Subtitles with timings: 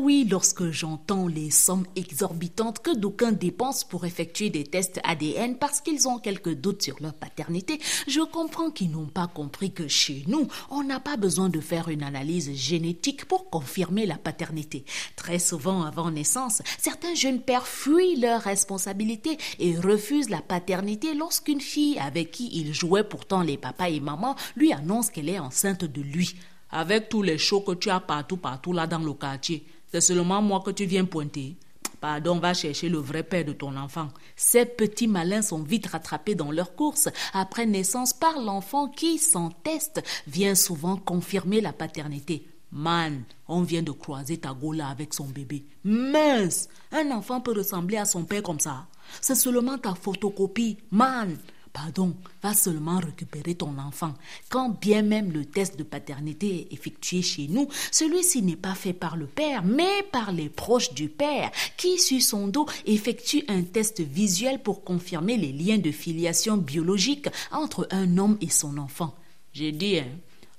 [0.00, 5.82] oui, lorsque j'entends les sommes exorbitantes que d'aucuns dépensent pour effectuer des tests ADN parce
[5.82, 7.78] qu'ils ont quelques doutes sur leur paternité,
[8.08, 11.90] je comprends qu'ils n'ont pas compris que chez nous, on n'a pas besoin de faire
[11.90, 14.86] une analyse génétique pour confirmer la paternité.
[15.16, 21.60] Très souvent avant naissance, certains jeunes pères fuient leurs responsabilités et refusent la paternité lorsqu'une
[21.60, 25.84] fille avec qui ils jouaient pourtant les papas et mamans lui annonce qu'elle est enceinte
[25.84, 26.36] de lui
[26.72, 30.42] avec tous les shows que tu as partout, partout là dans le quartier, c'est seulement
[30.42, 31.56] moi que tu viens pointer.
[32.00, 34.08] Pardon, va chercher le vrai père de ton enfant.
[34.34, 39.50] Ces petits malins sont vite rattrapés dans leur course après naissance par l'enfant qui, sans
[39.50, 42.46] test, vient souvent confirmer la paternité.
[42.72, 45.64] Man, on vient de croiser ta gola avec son bébé.
[45.84, 48.86] Mince, un enfant peut ressembler à son père comme ça.
[49.20, 50.78] C'est seulement ta photocopie.
[50.90, 51.36] Man,
[51.72, 54.14] pardon, va seulement récupérer ton enfant.
[54.48, 58.92] Quand bien même le test de paternité est effectué chez nous, celui-ci n'est pas fait
[58.92, 63.62] par le père, mais par les proches du père, qui, sur son dos, effectuent un
[63.62, 69.14] test visuel pour confirmer les liens de filiation biologique entre un homme et son enfant.
[69.52, 70.06] J'ai dit, hein,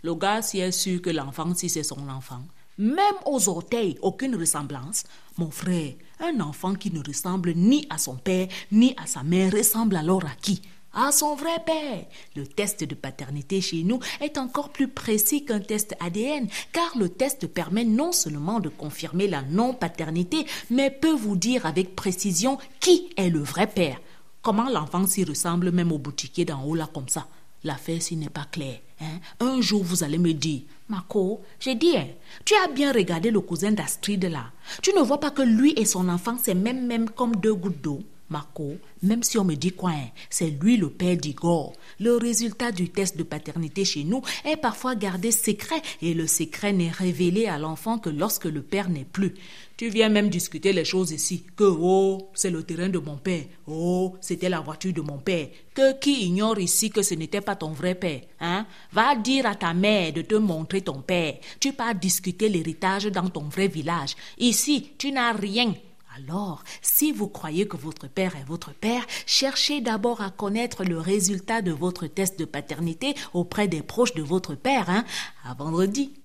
[0.03, 2.41] le gars s'y est sûr que l'enfant, si c'est son enfant,
[2.77, 5.03] même aux orteils, aucune ressemblance.
[5.37, 9.51] Mon frère, un enfant qui ne ressemble ni à son père ni à sa mère
[9.51, 10.61] ressemble alors à qui?
[10.93, 12.05] À son vrai père.
[12.35, 17.09] Le test de paternité chez nous est encore plus précis qu'un test ADN, car le
[17.09, 23.09] test permet non seulement de confirmer la non-paternité, mais peut vous dire avec précision qui
[23.17, 23.99] est le vrai père.
[24.41, 27.27] Comment l'enfant s'y ressemble même au boutiquier d'en haut là comme ça
[27.63, 28.79] L'affaire s'y n'est pas claire.
[28.99, 29.19] Hein?
[29.39, 32.07] Un jour, vous allez me dire, Marco, j'ai dit, hein,
[32.43, 34.45] tu as bien regardé le cousin d'Astrid là.
[34.81, 37.81] Tu ne vois pas que lui et son enfant, c'est même même comme deux gouttes
[37.81, 38.01] d'eau?
[38.31, 41.73] Marco, même si on me dit quoi, hein, c'est lui le père d'Igor.
[41.99, 46.73] Le résultat du test de paternité chez nous est parfois gardé secret et le secret
[46.73, 49.33] n'est révélé à l'enfant que lorsque le père n'est plus.
[49.75, 51.43] Tu viens même discuter les choses ici.
[51.55, 53.45] Que oh, c'est le terrain de mon père.
[53.67, 55.47] Oh, c'était la voiture de mon père.
[55.73, 58.65] Que qui ignore ici que ce n'était pas ton vrai père, hein?
[58.93, 61.37] Va dire à ta mère de te montrer ton père.
[61.59, 64.15] Tu pars discuter l'héritage dans ton vrai village.
[64.37, 65.73] Ici, tu n'as rien.
[66.17, 70.99] Alors, si vous croyez que votre père est votre père, cherchez d'abord à connaître le
[70.99, 74.89] résultat de votre test de paternité auprès des proches de votre père.
[74.89, 75.05] Hein?
[75.45, 76.20] À vendredi.